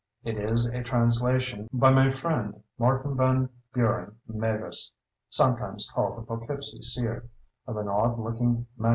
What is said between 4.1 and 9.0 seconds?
Mavis, (sometimes called the "Poughkeepsie Seer") of an odd looking MS.